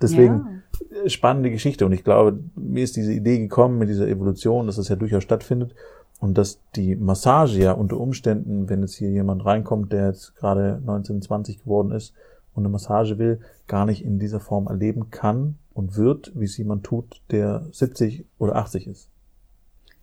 deswegen 0.00 0.62
ja. 1.02 1.08
spannende 1.08 1.50
Geschichte. 1.50 1.86
Und 1.86 1.92
ich 1.92 2.04
glaube, 2.04 2.38
mir 2.54 2.84
ist 2.84 2.94
diese 2.94 3.12
Idee 3.12 3.38
gekommen 3.38 3.78
mit 3.78 3.88
dieser 3.88 4.06
Evolution, 4.06 4.66
dass 4.66 4.76
das 4.76 4.88
ja 4.88 4.96
durchaus 4.96 5.24
stattfindet 5.24 5.74
und 6.18 6.36
dass 6.36 6.60
die 6.74 6.96
Massage 6.96 7.60
ja 7.60 7.72
unter 7.72 7.98
Umständen, 7.98 8.68
wenn 8.68 8.80
jetzt 8.80 8.96
hier 8.96 9.10
jemand 9.10 9.44
reinkommt, 9.44 9.92
der 9.92 10.08
jetzt 10.08 10.34
gerade 10.36 10.80
19, 10.84 11.22
20 11.22 11.62
geworden 11.62 11.92
ist 11.92 12.12
und 12.54 12.62
eine 12.62 12.70
Massage 12.70 13.18
will, 13.18 13.40
gar 13.66 13.86
nicht 13.86 14.04
in 14.04 14.18
dieser 14.18 14.40
Form 14.40 14.66
erleben 14.66 15.10
kann 15.10 15.58
und 15.72 15.96
wird, 15.96 16.32
wie 16.34 16.44
es 16.44 16.56
jemand 16.56 16.84
tut, 16.84 17.22
der 17.30 17.66
70 17.70 18.26
oder 18.38 18.56
80 18.56 18.88
ist. 18.88 19.10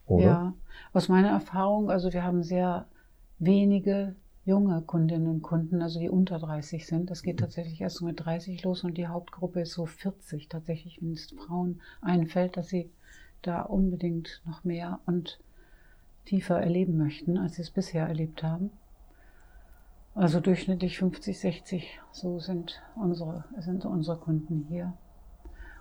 Oder? 0.06 0.26
Ja, 0.26 0.54
aus 0.94 1.10
meiner 1.10 1.30
Erfahrung, 1.30 1.90
also 1.90 2.14
wir 2.14 2.24
haben 2.24 2.44
sehr 2.44 2.86
wenige 3.40 4.16
junge 4.46 4.82
Kundinnen 4.84 5.28
und 5.28 5.42
Kunden, 5.42 5.82
also 5.82 6.00
die 6.00 6.10
unter 6.10 6.38
30 6.38 6.86
sind. 6.86 7.10
Das 7.10 7.24
geht 7.24 7.40
tatsächlich 7.40 7.82
erst 7.82 8.02
mit 8.04 8.24
30 8.24 8.64
los 8.64 8.84
und 8.84 8.98
die 8.98 9.08
Hauptgruppe 9.08 9.62
ist 9.62 9.74
so 9.74 9.88
40 9.88 10.48
tatsächlich, 10.48 11.02
wenn 11.02 11.14
es 11.14 11.36
Frauen 11.46 11.82
einfällt, 12.02 12.56
dass 12.56 12.68
sie 12.68 12.92
da 13.42 13.64
unbedingt 13.64 14.42
noch 14.46 14.64
mehr 14.64 15.00
und 15.08 15.40
tiefer 16.26 16.60
erleben 16.60 16.98
möchten, 16.98 17.38
als 17.38 17.56
sie 17.56 17.62
es 17.62 17.72
bisher 17.72 18.08
erlebt 18.08 18.44
haben. 18.44 18.72
Also 20.16 20.40
durchschnittlich 20.40 20.98
50, 20.98 21.40
60, 21.40 22.00
so 22.12 22.40
sind 22.40 22.82
unsere, 22.96 23.44
sind 23.60 23.86
unsere 23.86 24.18
Kunden 24.18 24.66
hier. 24.70 24.94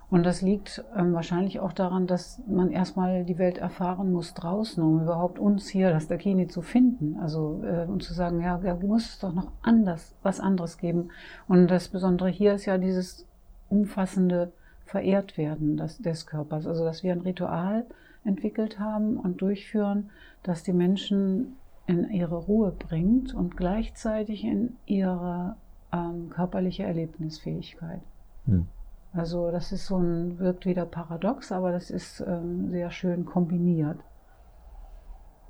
Und 0.09 0.23
das 0.23 0.41
liegt 0.41 0.83
ähm, 0.95 1.13
wahrscheinlich 1.13 1.59
auch 1.59 1.73
daran, 1.73 2.05
dass 2.05 2.41
man 2.47 2.69
erstmal 2.69 3.25
die 3.25 3.37
Welt 3.37 3.57
erfahren 3.57 4.11
muss 4.11 4.33
draußen, 4.33 4.81
um 4.83 5.01
überhaupt 5.01 5.39
uns 5.39 5.67
hier, 5.67 5.89
das 5.89 6.07
Dakini, 6.07 6.47
zu 6.47 6.61
finden. 6.61 7.17
Also 7.19 7.63
äh, 7.63 7.85
um 7.87 7.99
zu 7.99 8.13
sagen, 8.13 8.41
ja, 8.41 8.57
da 8.57 8.75
muss 8.75 9.09
es 9.09 9.19
doch 9.19 9.33
noch 9.33 9.51
anders, 9.63 10.15
was 10.21 10.39
anderes 10.39 10.77
geben. 10.77 11.09
Und 11.47 11.67
das 11.67 11.87
Besondere 11.87 12.29
hier 12.29 12.53
ist 12.53 12.65
ja 12.65 12.77
dieses 12.77 13.25
umfassende 13.69 14.51
Verehrtwerden 14.85 15.77
des, 15.77 15.97
des 15.97 16.27
Körpers. 16.27 16.67
Also 16.67 16.83
dass 16.83 17.03
wir 17.03 17.13
ein 17.13 17.21
Ritual 17.21 17.85
entwickelt 18.23 18.79
haben 18.79 19.17
und 19.17 19.41
durchführen, 19.41 20.11
das 20.47 20.63
die 20.63 20.73
Menschen 20.73 21.57
in 21.87 22.09
ihre 22.09 22.35
Ruhe 22.37 22.71
bringt 22.71 23.33
und 23.33 23.57
gleichzeitig 23.57 24.43
in 24.43 24.75
ihre 24.85 25.55
ähm, 25.91 26.29
körperliche 26.29 26.83
Erlebnisfähigkeit. 26.83 28.01
Hm. 28.45 28.67
Also 29.13 29.51
das 29.51 29.71
ist 29.71 29.85
so 29.85 29.97
ein, 29.97 30.39
wirkt 30.39 30.65
wieder 30.65 30.85
paradox, 30.85 31.51
aber 31.51 31.71
das 31.71 31.89
ist 31.89 32.23
ähm, 32.27 32.69
sehr 32.69 32.91
schön 32.91 33.25
kombiniert. 33.25 33.99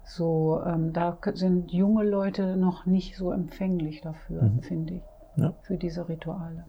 So, 0.03 0.61
ähm, 0.65 0.93
da 0.93 1.17
sind 1.33 1.71
junge 1.71 2.03
Leute 2.03 2.57
noch 2.57 2.85
nicht 2.85 3.17
so 3.17 3.31
empfänglich 3.31 4.01
dafür, 4.01 4.43
Mhm. 4.43 4.61
finde 4.61 4.93
ich, 4.95 5.01
Ja. 5.35 5.53
für 5.63 5.77
diese 5.77 6.07
Rituale. 6.07 6.65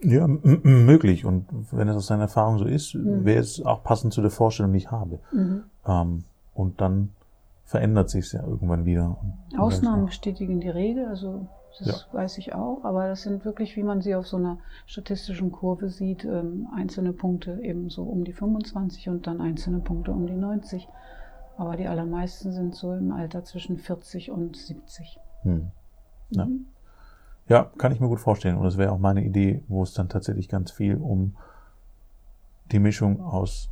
Ja, 0.00 0.26
möglich. 0.28 1.24
Und 1.24 1.46
wenn 1.72 1.88
es 1.88 1.96
aus 1.96 2.06
deiner 2.06 2.24
Erfahrung 2.24 2.58
so 2.58 2.66
ist, 2.66 2.94
Mhm. 2.94 3.24
wäre 3.24 3.40
es 3.40 3.60
auch 3.64 3.82
passend 3.82 4.12
zu 4.12 4.20
der 4.20 4.30
Vorstellung, 4.30 4.72
die 4.72 4.78
ich 4.78 4.90
habe. 4.92 5.18
Mhm. 5.32 5.62
Ähm, 5.86 6.24
und 6.54 6.80
dann 6.80 7.14
verändert 7.66 8.08
sich 8.08 8.26
es 8.26 8.32
ja 8.32 8.42
irgendwann 8.42 8.84
wieder. 8.84 9.18
Ausnahmen 9.58 10.06
bestätigen 10.06 10.60
die 10.60 10.68
Regel, 10.70 11.06
also 11.06 11.48
das 11.78 11.88
Ja. 11.88 12.18
weiß 12.18 12.38
ich 12.38 12.54
auch, 12.54 12.84
aber 12.84 13.08
das 13.08 13.22
sind 13.22 13.44
wirklich, 13.44 13.76
wie 13.76 13.82
man 13.82 14.00
sie 14.00 14.14
auf 14.14 14.26
so 14.26 14.38
einer 14.38 14.58
statistischen 14.86 15.52
Kurve 15.52 15.90
sieht, 15.90 16.24
ähm, 16.24 16.68
einzelne 16.74 17.12
Punkte 17.12 17.60
eben 17.62 17.90
so 17.90 18.04
um 18.04 18.24
die 18.24 18.32
25 18.32 19.08
und 19.08 19.26
dann 19.26 19.40
einzelne 19.40 19.80
Punkte 19.80 20.12
um 20.12 20.26
die 20.26 20.36
90. 20.36 20.88
Aber 21.58 21.76
die 21.76 21.86
allermeisten 21.86 22.52
sind 22.52 22.74
so 22.74 22.94
im 22.94 23.12
Alter 23.12 23.44
zwischen 23.44 23.78
40 23.78 24.30
und 24.30 24.56
70. 24.56 25.18
Hm. 25.42 25.70
Ja. 26.30 26.46
Mhm. 26.46 26.66
Ja, 27.48 27.70
kann 27.78 27.92
ich 27.92 28.00
mir 28.00 28.08
gut 28.08 28.20
vorstellen. 28.20 28.56
Und 28.56 28.64
das 28.64 28.76
wäre 28.76 28.92
auch 28.92 28.98
meine 28.98 29.24
Idee, 29.24 29.62
wo 29.68 29.82
es 29.82 29.92
dann 29.92 30.08
tatsächlich 30.08 30.48
ganz 30.48 30.70
viel 30.70 30.96
um 30.96 31.36
die 32.72 32.78
Mischung 32.80 33.20
aus 33.20 33.70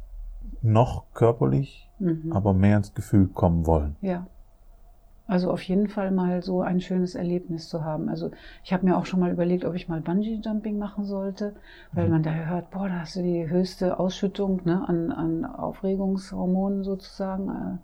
noch 0.63 1.05
körperlich, 1.15 1.91
Mhm. 1.99 2.33
aber 2.33 2.53
mehr 2.55 2.77
ins 2.79 2.95
Gefühl 2.95 3.29
kommen 3.29 3.67
wollen. 3.67 3.97
Ja. 4.01 4.27
Also 5.27 5.51
auf 5.51 5.63
jeden 5.63 5.89
Fall 5.89 6.11
mal 6.11 6.43
so 6.43 6.61
ein 6.61 6.81
schönes 6.83 7.15
Erlebnis 7.15 7.69
zu 7.71 7.83
haben. 7.83 8.11
Also 8.11 8.31
ich 8.63 8.75
habe 8.75 8.85
mir 8.85 8.99
auch 8.99 9.07
schon 9.07 9.21
mal 9.21 9.31
überlegt, 9.31 9.65
ob 9.65 9.75
ich 9.75 9.89
mal 9.89 10.03
Bungee-Jumping 10.03 10.77
machen 10.79 11.05
sollte, 11.07 11.55
weil 11.93 12.07
Mhm. 12.07 12.11
man 12.13 12.23
da 12.25 12.31
hört, 12.31 12.71
boah, 12.71 12.89
da 12.89 13.01
hast 13.01 13.17
du 13.17 13.23
die 13.23 13.49
höchste 13.49 13.99
Ausschüttung 13.99 14.61
ne, 14.65 14.87
an, 14.87 15.11
an 15.13 15.45
Aufregungshormonen 15.47 16.85
sozusagen. 16.85 17.49
äh. 17.49 17.79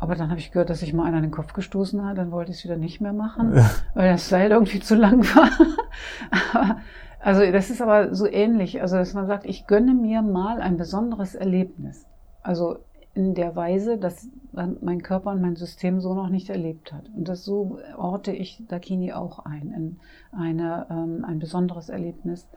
Aber 0.00 0.14
dann 0.16 0.30
habe 0.30 0.40
ich 0.40 0.50
gehört, 0.50 0.70
dass 0.70 0.80
sich 0.80 0.94
mal 0.94 1.04
einer 1.04 1.18
in 1.18 1.24
den 1.24 1.30
Kopf 1.30 1.52
gestoßen 1.52 2.04
hat, 2.04 2.16
dann 2.18 2.30
wollte 2.32 2.50
ich 2.50 2.58
es 2.58 2.64
wieder 2.64 2.76
nicht 2.78 3.00
mehr 3.00 3.12
machen, 3.12 3.52
weil 3.94 4.10
das 4.10 4.28
Seil 4.28 4.50
irgendwie 4.50 4.80
zu 4.80 4.96
lang 4.96 5.22
war. 5.36 5.48
Aber, 6.54 6.76
also 7.20 7.40
das 7.52 7.70
ist 7.70 7.82
aber 7.82 8.14
so 8.14 8.26
ähnlich, 8.26 8.80
also 8.80 8.96
dass 8.96 9.14
man 9.14 9.26
sagt, 9.26 9.44
ich 9.44 9.66
gönne 9.66 9.94
mir 9.94 10.22
mal 10.22 10.60
ein 10.60 10.76
besonderes 10.76 11.34
Erlebnis. 11.34 12.06
Also 12.42 12.78
in 13.14 13.34
der 13.34 13.56
Weise, 13.56 13.98
dass 13.98 14.28
mein 14.52 15.02
Körper 15.02 15.30
und 15.32 15.42
mein 15.42 15.56
System 15.56 16.00
so 16.00 16.14
noch 16.14 16.28
nicht 16.28 16.48
erlebt 16.48 16.92
hat. 16.92 17.10
Und 17.16 17.28
das 17.28 17.44
so 17.44 17.78
orte 17.96 18.32
ich 18.32 18.62
Dakini 18.68 19.12
auch 19.12 19.40
ein, 19.40 19.72
in 19.72 19.96
eine, 20.32 20.86
ähm, 20.90 21.24
ein 21.24 21.38
besonderes 21.40 21.88
Erlebnis. 21.88 22.48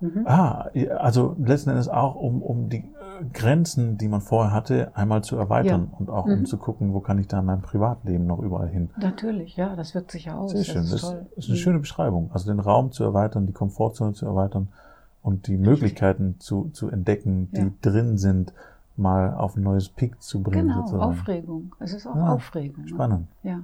Mhm. 0.00 0.24
Ah, 0.26 0.70
ja, 0.74 0.96
also 0.98 1.34
letzten 1.38 1.70
Endes 1.70 1.88
auch, 1.88 2.14
um, 2.14 2.40
um 2.42 2.68
die 2.68 2.78
äh, 2.78 3.24
Grenzen, 3.32 3.98
die 3.98 4.06
man 4.08 4.20
vorher 4.20 4.52
hatte, 4.52 4.92
einmal 4.94 5.24
zu 5.24 5.36
erweitern 5.36 5.88
und 5.98 6.08
auch 6.08 6.24
um 6.26 6.40
Mhm. 6.40 6.46
zu 6.46 6.56
gucken, 6.56 6.94
wo 6.94 7.00
kann 7.00 7.18
ich 7.18 7.26
da 7.26 7.40
in 7.40 7.46
meinem 7.46 7.62
Privatleben 7.62 8.26
noch 8.26 8.38
überall 8.38 8.68
hin. 8.68 8.90
Natürlich, 8.96 9.56
ja, 9.56 9.74
das 9.74 9.94
wirkt 9.94 10.10
sich 10.12 10.26
ja 10.26 10.36
aus. 10.36 10.52
Sehr 10.52 10.62
schön, 10.64 10.82
Das 10.82 10.90
das 10.90 11.02
ist 11.02 11.08
toll. 11.08 11.26
ist 11.36 11.48
eine 11.48 11.54
Mhm. 11.54 11.60
schöne 11.60 11.78
Beschreibung. 11.80 12.30
Also 12.32 12.48
den 12.50 12.60
Raum 12.60 12.92
zu 12.92 13.02
erweitern, 13.02 13.46
die 13.46 13.52
Komfortzone 13.52 14.12
zu 14.12 14.26
erweitern 14.26 14.68
und 15.22 15.46
die 15.48 15.56
Möglichkeiten 15.56 16.36
zu, 16.38 16.70
zu 16.72 16.88
entdecken, 16.88 17.50
die 17.52 17.60
Ja. 17.62 17.70
drin 17.82 18.18
sind, 18.18 18.52
mal 18.96 19.34
auf 19.34 19.56
ein 19.56 19.62
neues 19.62 19.88
Peak 19.88 20.22
zu 20.22 20.42
bringen. 20.42 20.68
Genau, 20.68 20.80
sozusagen. 20.82 21.02
Aufregung. 21.02 21.74
Es 21.80 21.92
ist 21.92 22.06
auch 22.06 22.14
Ja, 22.16 22.32
Aufregung. 22.34 22.82
ne? 22.84 22.88
Spannend. 22.88 23.28
Ja. 23.42 23.60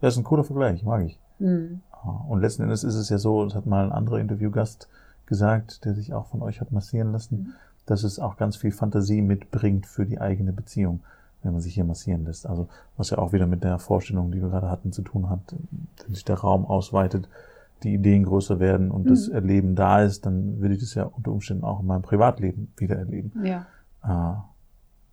Das 0.00 0.14
ist 0.14 0.18
ein 0.18 0.24
cooler 0.24 0.44
Vergleich, 0.44 0.84
mag 0.84 1.04
ich. 1.04 1.18
Mhm. 1.38 1.80
Ah, 1.92 2.24
Und 2.28 2.40
letzten 2.40 2.62
Endes 2.62 2.82
ist 2.84 2.94
es 2.96 3.08
ja 3.08 3.18
so, 3.18 3.44
das 3.44 3.54
hat 3.54 3.66
mal 3.66 3.84
ein 3.84 3.92
anderer 3.92 4.18
Interviewgast 4.18 4.88
gesagt, 5.28 5.84
der 5.84 5.94
sich 5.94 6.12
auch 6.14 6.26
von 6.26 6.42
euch 6.42 6.60
hat 6.60 6.72
massieren 6.72 7.12
lassen, 7.12 7.36
Mhm. 7.38 7.46
dass 7.86 8.02
es 8.02 8.18
auch 8.18 8.36
ganz 8.36 8.56
viel 8.56 8.72
Fantasie 8.72 9.22
mitbringt 9.22 9.86
für 9.86 10.04
die 10.04 10.20
eigene 10.20 10.52
Beziehung, 10.52 11.00
wenn 11.42 11.52
man 11.52 11.60
sich 11.60 11.74
hier 11.74 11.84
massieren 11.84 12.24
lässt. 12.24 12.46
Also 12.46 12.68
was 12.96 13.10
ja 13.10 13.18
auch 13.18 13.32
wieder 13.32 13.46
mit 13.46 13.62
der 13.62 13.78
Vorstellung, 13.78 14.32
die 14.32 14.42
wir 14.42 14.48
gerade 14.50 14.68
hatten, 14.68 14.90
zu 14.92 15.02
tun 15.02 15.30
hat, 15.30 15.40
wenn 16.04 16.14
sich 16.14 16.24
der 16.24 16.36
Raum 16.40 16.66
ausweitet, 16.66 17.28
die 17.84 17.94
Ideen 17.94 18.24
größer 18.24 18.58
werden 18.58 18.90
und 18.90 19.08
das 19.08 19.28
Mhm. 19.28 19.34
Erleben 19.34 19.74
da 19.76 20.02
ist, 20.02 20.26
dann 20.26 20.60
will 20.60 20.72
ich 20.72 20.80
das 20.80 20.94
ja 20.94 21.04
unter 21.04 21.30
Umständen 21.30 21.62
auch 21.64 21.78
in 21.80 21.86
meinem 21.86 22.02
Privatleben 22.02 22.72
wieder 22.76 22.96
erleben. 22.96 23.32
Ja. 23.44 23.66
Ah, 24.02 24.44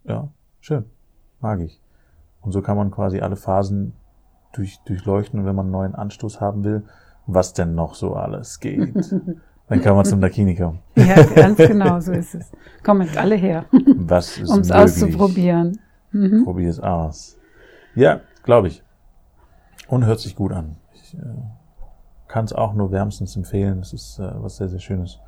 ja, 0.04 0.30
schön. 0.62 0.86
Mag 1.42 1.60
ich. 1.60 1.80
Und 2.42 2.52
so 2.54 2.62
kann 2.62 2.76
man 2.78 2.90
quasi 2.92 3.20
alle 3.22 3.36
Phasen 3.36 3.94
durch, 4.54 4.80
durchleuchten. 4.86 5.46
Wenn 5.46 5.56
man 5.56 5.66
einen 5.68 5.72
neuen 5.74 5.96
Anstoß 5.96 6.42
haben 6.42 6.64
will, 6.64 6.84
was 7.28 7.54
denn 7.54 7.76
noch 7.76 7.94
so 7.96 8.16
alles 8.16 8.60
geht, 8.60 8.96
dann 9.68 9.82
kann 9.82 9.96
man 9.96 10.06
zum 10.06 10.22
Dakini 10.22 10.56
kommen. 10.56 10.80
ja, 10.96 11.24
ganz 11.24 11.58
genau, 11.58 12.00
so 12.00 12.12
ist 12.12 12.36
es. 12.36 12.52
Kommt 12.84 13.18
alle 13.18 13.36
her, 13.36 13.66
Was 13.96 14.38
ist 14.38 14.50
um 14.50 14.60
es 14.60 14.70
möglich? 14.70 14.84
auszuprobieren. 14.84 15.80
Mhm. 16.12 16.44
Probier 16.44 16.70
es 16.70 16.80
aus. 16.80 17.38
Ja, 17.96 18.22
glaube 18.44 18.68
ich. 18.68 18.84
Und 19.88 20.06
hört 20.06 20.20
sich 20.20 20.36
gut 20.36 20.52
an. 20.52 20.78
Ich 20.94 21.14
äh, 21.16 21.20
kann 22.28 22.46
es 22.46 22.54
auch 22.54 22.74
nur 22.74 22.92
wärmstens 22.92 23.36
empfehlen. 23.36 23.80
Es 23.80 23.94
ist 23.94 24.20
äh, 24.20 24.30
was 24.36 24.58
sehr, 24.58 24.70
sehr 24.70 24.80
Schönes. 24.80 25.20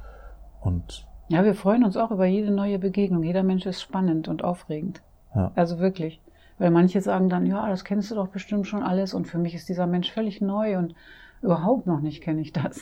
Und 0.62 1.06
Ja, 1.30 1.44
wir 1.44 1.56
freuen 1.56 1.84
uns 1.84 1.98
auch 1.98 2.12
über 2.12 2.26
jede 2.26 2.52
neue 2.52 2.80
Begegnung. 2.80 3.24
Jeder 3.24 3.44
Mensch 3.44 3.66
ist 3.66 3.82
spannend 3.82 4.28
und 4.28 4.44
aufregend. 4.44 5.02
Ja. 5.36 5.52
Also 5.56 5.80
wirklich. 5.80 6.22
Weil 6.60 6.72
manche 6.72 7.02
sagen 7.02 7.30
dann, 7.30 7.46
ja, 7.46 7.68
das 7.70 7.84
kennst 7.84 8.10
du 8.12 8.16
doch 8.16 8.30
bestimmt 8.30 8.66
schon 8.68 8.82
alles 8.82 9.14
und 9.14 9.28
für 9.28 9.38
mich 9.38 9.54
ist 9.54 9.70
dieser 9.70 9.86
Mensch 9.88 10.12
völlig 10.12 10.42
neu 10.42 10.78
und 10.78 10.96
überhaupt 11.42 11.86
noch 11.86 12.02
nicht 12.02 12.22
kenne 12.24 12.42
ich 12.42 12.52
das. 12.52 12.82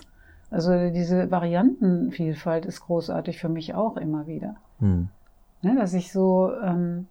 Also 0.56 0.90
diese 0.90 1.30
Variantenvielfalt 1.32 2.66
ist 2.66 2.80
großartig 2.82 3.40
für 3.40 3.50
mich 3.50 3.74
auch 3.76 3.98
immer 3.98 4.26
wieder. 4.26 4.56
hm, 4.80 5.10
Ne, 5.62 5.76
dass 5.76 5.94
ich 5.94 6.12
so 6.12 6.52
ähm, 6.64 7.08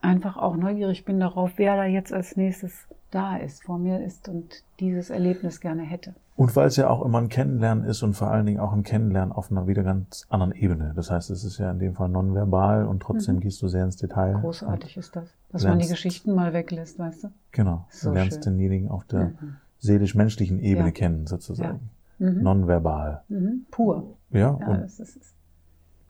einfach 0.00 0.36
auch 0.36 0.56
neugierig 0.56 1.04
bin 1.04 1.18
darauf, 1.20 1.52
wer 1.56 1.76
da 1.76 1.84
jetzt 1.84 2.12
als 2.12 2.36
nächstes 2.36 2.86
da 3.10 3.36
ist, 3.36 3.64
vor 3.64 3.78
mir 3.78 4.02
ist 4.04 4.28
und 4.28 4.62
dieses 4.80 5.10
Erlebnis 5.10 5.60
gerne 5.60 5.82
hätte. 5.82 6.14
Und 6.36 6.54
weil 6.54 6.68
es 6.68 6.76
ja 6.76 6.88
auch 6.88 7.04
immer 7.04 7.18
ein 7.18 7.28
Kennenlernen 7.28 7.84
ist 7.84 8.02
und 8.02 8.14
vor 8.14 8.28
allen 8.30 8.46
Dingen 8.46 8.60
auch 8.60 8.72
ein 8.72 8.82
Kennenlernen 8.84 9.32
auf 9.32 9.50
einer 9.50 9.66
wieder 9.66 9.82
ganz 9.82 10.24
anderen 10.28 10.52
Ebene. 10.52 10.92
Das 10.94 11.10
heißt, 11.10 11.30
es 11.30 11.42
ist 11.44 11.58
ja 11.58 11.70
in 11.70 11.78
dem 11.80 11.94
Fall 11.94 12.08
nonverbal 12.10 12.86
und 12.86 13.00
trotzdem 13.02 13.36
Mhm. 13.36 13.40
gehst 13.40 13.60
du 13.62 13.68
sehr 13.68 13.84
ins 13.84 13.96
Detail. 13.96 14.34
Großartig 14.40 14.96
ist 14.96 15.16
das. 15.16 15.28
Dass 15.50 15.64
man 15.64 15.72
die 15.72 15.84
lernst- 15.86 15.90
Geschichten 15.90 16.32
mal 16.34 16.52
weglässt, 16.52 16.98
weißt 16.98 17.24
du? 17.24 17.28
Genau. 17.52 17.86
So 17.90 18.10
du 18.10 18.14
lernst 18.14 18.44
schön. 18.44 18.52
denjenigen 18.54 18.88
auf 18.90 19.04
der 19.04 19.26
Mhm. 19.40 19.56
seelisch-menschlichen 19.78 20.60
Ebene 20.60 20.88
Ja. 20.88 20.92
kennen, 20.92 21.26
sozusagen. 21.26 21.90
Mhm. 22.18 22.42
Nonverbal. 22.42 23.22
Mhm. 23.28 23.66
Pur. 23.70 24.16
Ja, 24.30 24.38
Ja, 24.60 24.66
und 24.68 24.80
das 24.82 25.00
ist 25.00 25.16
es. 25.16 25.34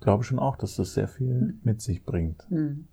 glaube 0.01 0.25
schon 0.25 0.39
auch, 0.39 0.57
dass 0.57 0.77
das 0.77 0.95
sehr 0.95 1.09
viel 1.09 1.35
Mhm. 1.35 1.61
mit 1.63 1.81
sich 1.81 2.05
bringt. 2.05 2.45
Mhm. 2.51 2.87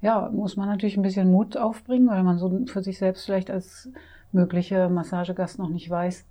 Ja, 0.00 0.30
muss 0.32 0.56
man 0.56 0.68
natürlich 0.68 0.96
ein 0.96 1.02
bisschen 1.02 1.30
Mut 1.30 1.56
aufbringen, 1.56 2.08
weil 2.08 2.22
man 2.22 2.38
so 2.38 2.64
für 2.66 2.82
sich 2.82 2.98
selbst 2.98 3.24
vielleicht 3.24 3.50
als 3.50 3.88
mögliche 4.32 4.88
Massagegast 4.88 5.58
noch 5.58 5.70
nicht 5.70 5.88
weiß, 5.90 6.24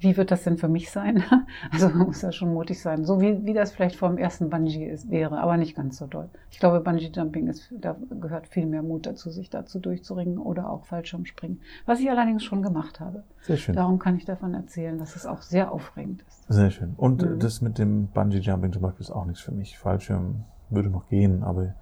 wie 0.00 0.16
wird 0.16 0.30
das 0.30 0.42
denn 0.44 0.56
für 0.58 0.68
mich 0.68 0.90
sein? 0.90 1.22
Also 1.72 1.88
man 1.88 2.06
muss 2.08 2.22
ja 2.22 2.32
schon 2.32 2.52
mutig 2.54 2.80
sein, 2.80 3.04
so 3.04 3.20
wie, 3.20 3.44
wie 3.44 3.52
das 3.52 3.70
vielleicht 3.72 3.96
vor 3.96 4.08
dem 4.08 4.18
ersten 4.18 4.50
Bungee 4.50 4.88
ist, 4.90 5.10
wäre, 5.10 5.38
aber 5.40 5.56
nicht 5.56 5.76
ganz 5.76 5.98
so 5.98 6.06
doll. 6.06 6.28
Ich 6.50 6.58
glaube, 6.58 6.80
Bungee-Jumping 6.80 7.46
ist, 7.48 7.72
da 7.78 7.96
gehört 8.20 8.48
viel 8.48 8.66
mehr 8.66 8.82
Mut 8.82 9.06
dazu, 9.06 9.30
sich 9.30 9.50
dazu 9.50 9.78
durchzuringen 9.78 10.38
oder 10.38 10.68
auch 10.70 10.84
Fallschirmspringen, 10.86 11.60
was 11.86 12.00
ich 12.00 12.10
allerdings 12.10 12.42
schon 12.42 12.62
gemacht 12.62 12.98
habe. 13.00 13.24
Sehr 13.42 13.56
schön. 13.56 13.74
Darum 13.76 13.98
kann 13.98 14.16
ich 14.16 14.24
davon 14.24 14.54
erzählen, 14.54 14.98
dass 14.98 15.16
es 15.16 15.26
auch 15.26 15.42
sehr 15.42 15.70
aufregend 15.72 16.22
ist. 16.26 16.44
Sehr 16.52 16.70
schön. 16.70 16.94
Und 16.96 17.22
Mhm. 17.22 17.38
das 17.38 17.60
mit 17.60 17.78
dem 17.78 18.08
Bungee-Jumping 18.08 18.72
zum 18.72 18.82
Beispiel 18.82 19.02
ist 19.02 19.10
auch 19.10 19.26
nichts 19.26 19.42
für 19.42 19.52
mich. 19.52 19.78
Fallschirm 19.78 20.44
würde 20.70 20.88
noch 20.90 21.06
gehen, 21.08 21.42
aber 21.44 21.74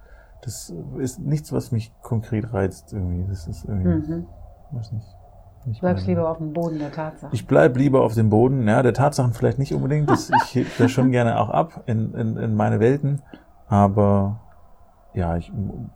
das 0.43 0.73
ist 0.99 1.19
nichts, 1.19 1.51
was 1.51 1.71
mich 1.71 1.91
konkret 2.01 2.53
reizt 2.53 2.93
irgendwie. 2.93 3.25
Das 3.27 3.47
ist 3.47 3.65
irgendwie, 3.65 3.87
Mhm. 4.13 4.25
weiß 4.71 4.91
nicht. 4.91 5.07
Nicht 5.65 5.81
Bleibst 5.81 6.05
meine- 6.07 6.15
lieber 6.19 6.29
auf 6.29 6.37
dem 6.37 6.53
Boden 6.53 6.79
der 6.79 6.91
Tatsache. 6.91 7.33
Ich 7.33 7.45
bleib 7.47 7.75
lieber 7.77 8.03
auf 8.03 8.13
dem 8.15 8.29
Boden, 8.29 8.67
ja, 8.67 8.81
der 8.83 8.93
Tatsachen 8.93 9.33
vielleicht 9.33 9.59
nicht 9.59 9.73
unbedingt. 9.73 10.09
Das, 10.09 10.29
ich 10.45 10.55
heb 10.55 10.67
das 10.77 10.91
schon 10.91 11.11
gerne 11.11 11.39
auch 11.39 11.49
ab 11.49 11.83
in, 11.85 12.13
in, 12.13 12.37
in 12.37 12.55
meine 12.55 12.79
Welten. 12.79 13.21
Aber 13.67 14.39
ja, 15.13 15.37
ich, 15.37 15.51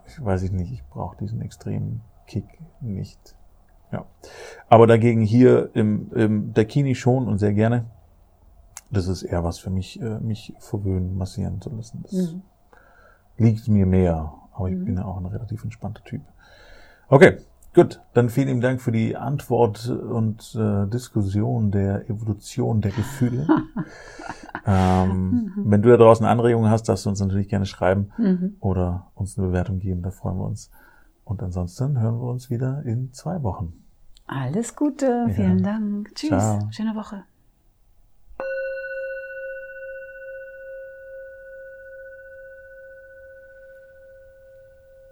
ich 0.08 0.24
weiß 0.24 0.44
ich 0.44 0.52
nicht, 0.52 0.72
ich 0.72 0.84
brauche 0.88 1.18
diesen 1.18 1.42
extremen 1.42 2.02
Kick 2.28 2.46
nicht. 2.82 3.36
Ja. 3.92 4.06
Aber 4.70 4.88
dagegen 4.88 5.22
hier 5.22 5.70
im, 5.76 6.12
im 6.14 6.54
Dakini 6.54 6.96
schon 6.96 7.28
und 7.28 7.38
sehr 7.38 7.54
gerne. 7.54 7.86
Das 8.90 9.08
ist 9.08 9.24
eher 9.24 9.44
was 9.44 9.60
für 9.60 9.70
mich, 9.70 10.00
äh, 10.02 10.20
mich 10.20 10.54
verwöhnen, 10.60 11.18
massieren 11.18 11.62
zu 11.62 11.70
lassen. 11.76 12.02
Das 12.04 12.12
Mhm. 12.14 12.42
liegt 13.38 13.68
mir 13.68 13.86
mehr. 13.86 14.34
Aber 14.54 14.70
ich 14.70 14.76
Mhm. 14.76 14.86
bin 14.86 14.98
ja 14.98 15.06
auch 15.06 15.18
ein 15.18 15.26
relativ 15.26 15.64
entspannter 15.64 16.04
Typ. 16.04 16.22
Okay, 17.08 17.38
gut. 17.74 18.02
Dann 18.14 18.30
vielen 18.30 18.48
lieben 18.48 18.62
Dank 18.62 18.82
für 18.82 18.92
die 18.92 19.16
Antwort 19.16 19.88
und 19.90 20.56
äh, 20.56 20.88
Diskussion 20.88 21.72
der 21.72 22.10
Evolution 22.10 22.82
der 22.82 22.92
Gefühle. 22.92 23.48
ähm, 24.66 25.52
wenn 25.58 25.82
du 25.82 25.90
da 25.90 25.98
draußen 25.98 26.26
Anregungen 26.26 26.70
hast, 26.70 26.84
darfst 26.90 27.06
du 27.06 27.10
uns 27.10 27.20
natürlich 27.20 27.50
gerne 27.50 27.66
schreiben 27.66 28.10
Mhm. 28.18 28.56
oder 28.60 29.08
uns 29.16 29.38
eine 29.38 29.48
Bewertung 29.48 29.80
geben. 29.80 30.02
Da 30.02 30.12
freuen 30.12 30.38
wir 30.38 30.46
uns. 30.46 30.70
Und 31.26 31.42
ansonsten 31.42 32.00
hören 32.00 32.20
wir 32.20 32.28
uns 32.30 32.50
wieder 32.50 32.84
in 32.84 33.12
zwei 33.14 33.42
Wochen. 33.44 33.74
Alles 34.28 34.76
Gute, 34.76 35.26
Ja. 35.28 35.34
vielen 35.34 35.64
Dank. 35.64 36.14
Tschüss, 36.16 36.30
Ciao. 36.30 36.68
schöne 36.72 36.96
Woche. 36.96 37.24